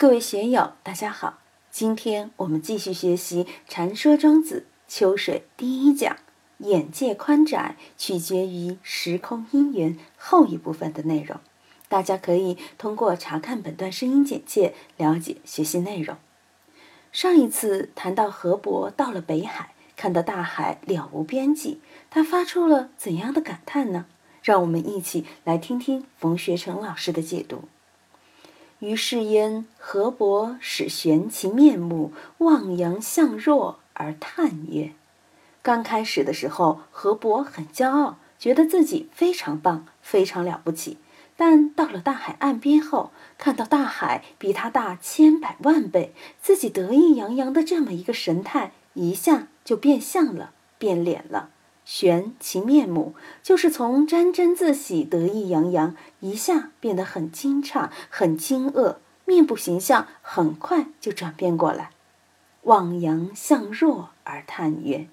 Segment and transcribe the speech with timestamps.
[0.00, 1.40] 各位学友，大家好！
[1.70, 6.16] 今天我们继续学习《禅说庄子·秋水》第一讲
[6.60, 11.38] “眼界宽窄取决于时空因缘”后一部分的内容。
[11.90, 16.16] 大家可以通过查看本段声音简介了解学习内容。
[17.12, 24.06] 上一次谈到河伯到了北海，看到大海了无边际，他发出了怎样的感叹呢？
[24.42, 27.64] 让我们一起来听听冯学成老师的解读。
[28.80, 34.92] 于是焉，河伯始悬其面目，望洋向若而叹曰
[35.60, 40.96] ：“刚开始的时候，河伯很骄傲，觉得自己非常棒，非常了不起。
[41.36, 51.50] 但到了大海岸边后，看到大海比他大千百万倍，自己得意洋洋的这么一个神态，一下就变相了，变脸了。”
[51.92, 61.90] 悬其面目，就是从沾沾自喜、得意洋洋，一下变得很惊诧、很惊愕，面部形象很快就转变过来。
[62.62, 65.08] 望洋向若而叹曰：“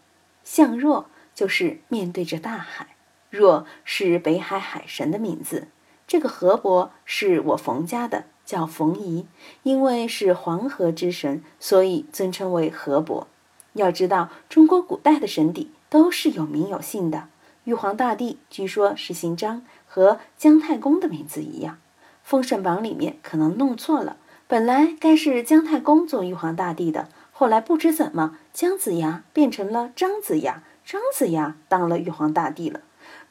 [0.45, 2.95] 向若就是面对着大海，
[3.31, 5.69] 若是北海海神的名字。
[6.05, 9.25] 这个河伯是我冯家的，叫冯夷，
[9.63, 13.27] 因为是黄河之神，所以尊称为河伯。
[13.73, 17.27] 要知道，中国古代的神邸。”都是有名有姓的。
[17.63, 21.75] 玉皇大帝据说是姓张，和姜太公的名字一样。
[22.23, 32.81] 《封神榜》里面可能弄错了，本来该是姜太公做玉皇大帝的，后来不知怎么姜子牙变成了张子牙，张子牙当了玉皇大帝了。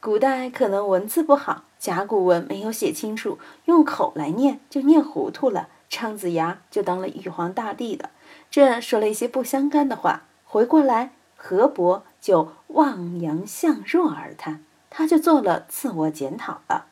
[0.01, 8.11] 古代可能文字不好，甲骨文没有写清楚，用口来念就念糊涂了，张子牙就当了玉皇大帝的。
[8.51, 11.13] 这说了一些不相干的话，回过来。
[11.37, 16.87] 河伯就望洋向若而叹，他就做了自我检讨了。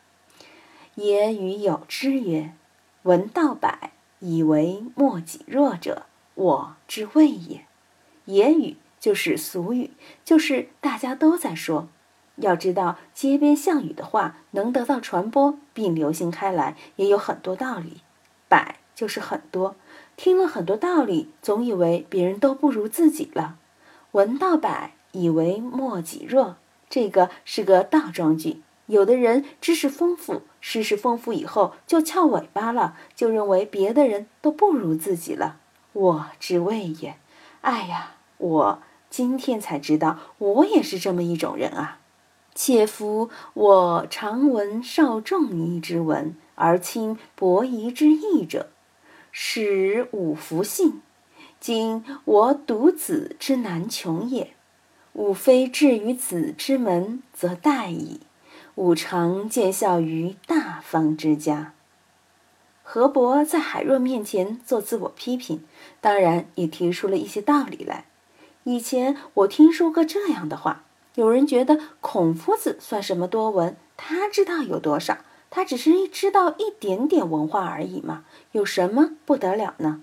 [0.94, 2.52] 也与有之曰
[3.02, 7.64] ：“闻道百，以为莫己弱者，我之谓也。”
[8.26, 9.90] 言语就是俗语，
[10.24, 11.88] 就是大家都在说。
[12.36, 18.00] 要知道，街边巷语的话能得到传播并流行开来，也有很多道理。
[18.48, 19.76] 百就是很多，
[20.16, 23.56] 听了很多道理，总以为别人都不如自己了。
[24.14, 26.54] 闻道百，以为莫己弱。
[26.88, 28.62] 这个是个倒装句。
[28.86, 35.56] 有的人知识丰富，知识丰富以后就翘尾巴了，就认为别的人都不如自己了。
[35.92, 37.16] 我之谓也。
[37.62, 41.98] 哎呀，我今天才知道，我也是这么一种人啊。
[42.54, 48.68] 且夫我常闻少仲尼之文，而亲伯夷之义者，
[49.32, 51.02] 使吾弗信。
[51.66, 54.52] 今我独子之难穷也，
[55.14, 58.20] 吾非至于子之门，则殆矣。
[58.74, 61.72] 吾常见效于大方之家。
[62.82, 65.64] 何伯在海若面前做自我批评，
[66.02, 68.04] 当然也提出了一些道理来。
[68.64, 73.74] 以前我听说过这样的话：有人觉得孔夫子算什么多文？
[73.96, 75.16] 他知道有多少？
[75.48, 80.02] 他只是知道一点点文化而已嘛，有什么不得了呢？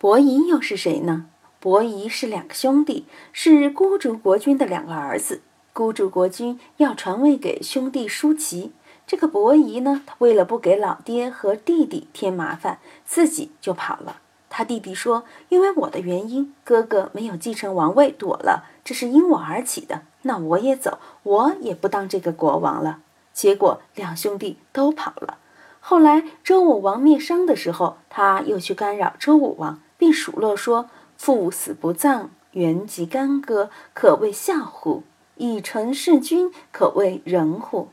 [0.00, 1.26] 伯夷又是谁呢？
[1.58, 5.42] 伯夷是两个兄弟，是孤竹国君的两个儿子。
[5.74, 8.72] 孤竹国君要传位给兄弟叔齐，
[9.06, 14.22] 这个伯夷呢，为了不给老爹和弟弟添麻烦，自己就跑了。
[14.48, 20.00] 他弟弟说：“因为我的原因，哥哥没有继承王位，躲了，这是因我而起的。
[20.22, 23.00] 那我也走，我也不当这个国王了。”
[23.34, 25.36] 结果两兄弟都跑了。
[25.78, 29.78] 后来周武王灭商的时候，他又去干扰周武王。
[30.00, 30.88] 并数落说
[31.18, 35.02] ：“父死不葬，原籍干戈，可谓孝乎？
[35.36, 37.90] 以臣弑君，可谓仁乎？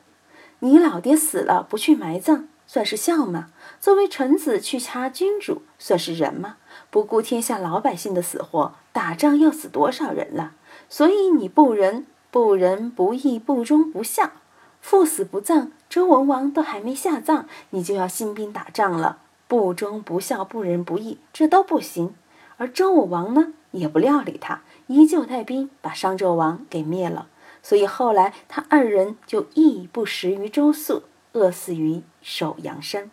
[0.60, 3.50] 你老爹死了不去埋葬，算是孝吗？
[3.82, 6.56] 作为臣子去掐君主，算是仁吗？
[6.90, 10.54] 不顾天下老百姓的死活，打仗要死多少人了？
[10.88, 14.32] 所以你不仁、不仁、不义、不忠、不孝。
[14.80, 22.14] 父死不葬，周文王都还没下葬，你就要兴兵打仗了。”不忠不孝不仁不义，这都不行。
[22.58, 27.28] 而周武王呢，也不料理他，依旧带兵把商纣王给灭了。
[27.62, 33.12] 所以后来他二人就义不食于周粟，饿死于首阳山。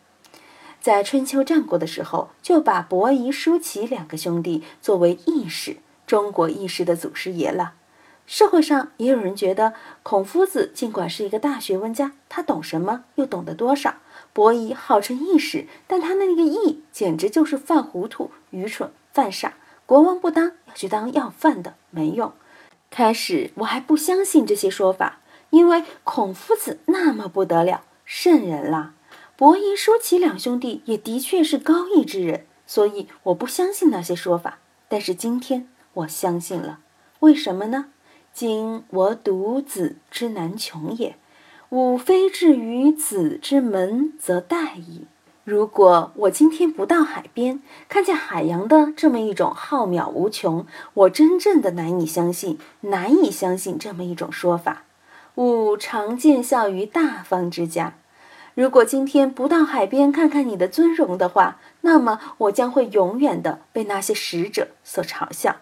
[0.81, 7.75] 在春秋战国的时候，就把伯夷、叔齐两个兄弟作为义士，中国义士的祖师爷了。
[8.26, 13.94] 社会上也有人觉得，孔夫子尽管是一个大学问家，他懂什么，又懂得多少？
[14.35, 19.55] 伯夷号称义士，但他那个义简直就是犯糊涂、愚蠢、犯傻。
[19.87, 22.33] 国王不当，要去当要饭的，没用。
[22.91, 25.21] 开始我还不相信这些说法，
[25.51, 28.95] 因为孔夫子那么不得了，圣人啦。
[29.37, 34.59] 伯夷、叔齐两兄弟也的确是高义之人，所以我不相信那些说法。
[34.89, 36.81] 但是今天我相信了，
[37.21, 37.87] 为什么呢？
[38.33, 41.17] 今我独子之难穷也，
[41.75, 45.09] 吾非至于子之门则殆矣。
[45.43, 54.85] 如果我今天不到海边，看见海洋的这么一种浩渺无穷，我真正的难以相信，难以相信这么一种说法。
[55.35, 57.94] 吾常见笑于大方之家。
[58.55, 65.56] 如果今天不到海边看看你的尊容的话，那么我将会永远的被那些使者所嘲笑。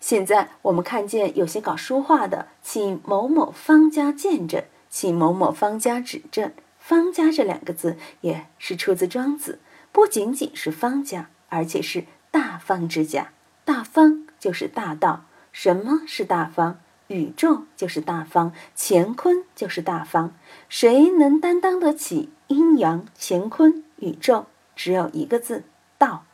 [0.00, 4.62] 现在我们看见有些搞书画的，请某某方家见证，
[4.98, 6.54] 请某某方家指正。
[6.78, 9.58] 方家这两个字也是出自庄子，
[9.92, 13.28] 不仅仅是方家，而且是大方之家。
[13.66, 15.26] 大方就是大道。
[15.52, 16.78] 什么是大方？
[17.08, 20.34] 宇宙就是大方，乾坤就是大方。
[20.70, 24.46] 谁能担当得起阴阳、乾坤、宇宙？
[24.74, 25.64] 只有一个字：
[25.98, 26.24] 道。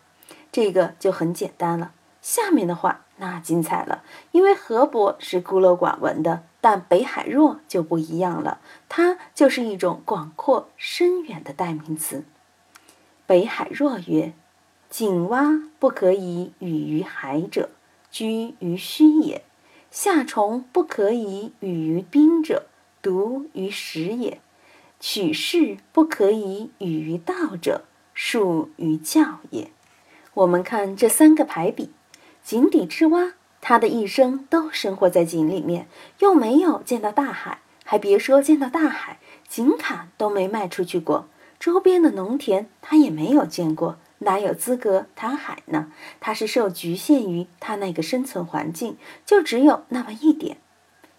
[0.53, 1.91] 这个就很简单了。
[2.21, 6.45] 下面的话那精彩了，因为河伯是孤陋寡闻的。
[6.63, 12.25] 但北海若就不一样了，它就是一种广阔深远的代名词。
[13.27, 14.33] 北海若曰
[14.89, 17.71] ：“井蛙不可以语于海者，
[18.13, 19.43] 居于虚也；
[19.91, 22.67] 夏虫不可以语于冰者，
[23.03, 24.39] 独于实也；
[25.01, 29.73] 取士不可以语于道者，术于教也。”
[30.35, 31.91] 我们看这三个排比，
[32.45, 33.33] 井底之蛙。
[33.63, 35.87] 他的一生都生活在井里面，
[36.19, 41.29] 又没有见到大海，还别说见到大海，井坎都没卖出去过。
[41.61, 45.93] 周边的农田他也没有见过，哪有资格谈海呢？
[46.19, 50.57] 他是受局限于他那个生存环境，就只有那么一点。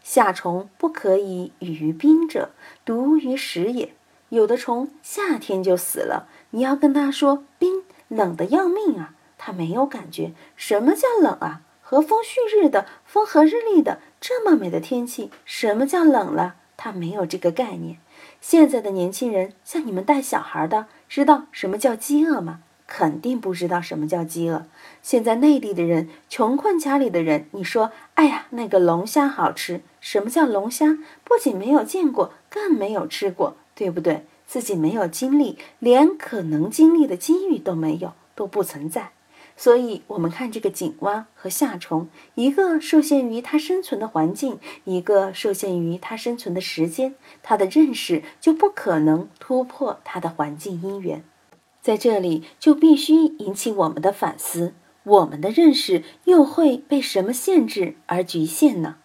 [0.03, 2.49] 夏虫不可以语于冰者，
[2.83, 3.95] 独于食也。
[4.27, 10.33] 有的虫夏天就死了，你要跟他说冰冷的要命啊，他没有感觉。
[10.57, 11.61] 什么叫冷啊？
[11.85, 16.55] 和风煦日的，风和日丽的，这么美的天气，什么叫冷了？
[16.77, 17.97] 他没有这个概念。
[18.41, 22.61] 现在的年轻人，像你们带小孩的，知道什么叫饥饿吗？
[22.87, 24.65] 肯定不知道什么叫饥饿。
[25.01, 29.81] 现在内地的人，穷困家里的人，你说，哎呀，那个龙虾好吃。
[29.99, 30.97] 什么叫龙虾？
[31.23, 34.25] 不仅没有见过，更没有吃过，对不对？
[34.45, 39.11] 自己没有经历，连可能经历的机遇都没有，都不存在。
[39.55, 51.23] 所以，我们看这个井蛙和夏虫，一个受限于它生存的环境，一个受限于它生存的时间，它的认识就不可能突破它的环境因缘。
[51.81, 54.73] 在这里，就必须引起我们的反思：
[55.03, 58.97] 我们的认识又会被什么限制而局限呢？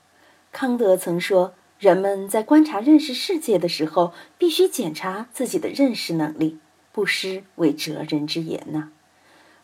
[0.51, 6.59] 康德曾说，人们在观察、认识世界的时候，必须检查自己的认识能力，
[6.91, 8.91] 不失为哲人之言呢。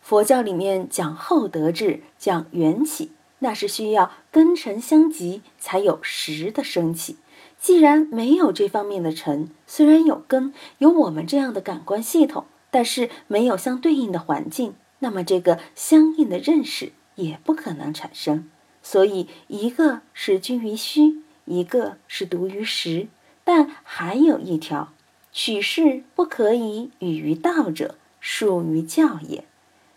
[0.04, 7.16] 佛教里面讲厚德智，讲缘起，那是需要根尘相即才有实的升起。
[7.58, 18.50] 既然没有这方面的尘，虽然有根，有我们这样的感官系统，但是没有相对应的环境，那么这个相应的认识也不可能产生。
[18.82, 23.08] 所以，一个是居于虚，一个是独于实，
[23.42, 24.92] 但还有一条：
[25.32, 29.46] 取士不可以语于道者，属于教也。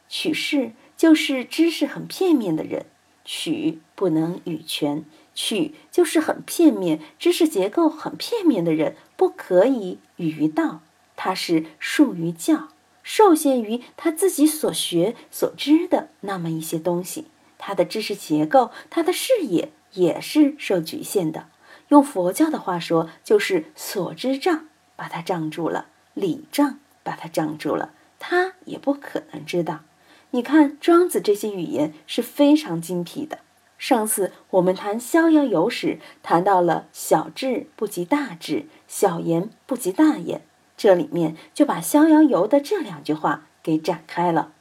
[0.10, 2.86] 取士就是知识很片面的人，
[3.26, 5.04] 取不能与全，
[5.36, 10.82] 取就是很片面，知识结构很片面的人，不可以与于道，
[11.16, 12.70] 他是术于教，
[13.04, 17.26] 受限于他自己所学所知的那么一些东西，
[17.58, 21.50] 他的知识结构，他的视野也是受局限的。
[21.90, 29.82] 用佛教的话说，就是所知障把他障住了，理障把他障住了，他也不可能知道。
[30.32, 33.40] 你看庄子这些语言是非常精辟的。
[33.78, 40.42] 上次我们谈《逍遥游》时，谈到了“小智不及大智，小言不及大言”，
[40.76, 44.52] 这里面就把《逍遥游》的这两句话给展开了。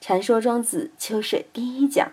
[0.00, 2.12] 禅说庄子秋水第一讲，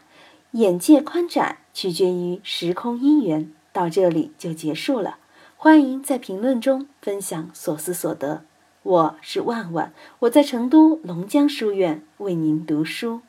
[0.52, 5.18] 眼界宽窄取决于时空因缘，到这里就结束了。
[5.56, 8.44] 欢迎在评论中分享所思所得。
[8.84, 13.22] 我是万万，我在成都龙江书院为您读书。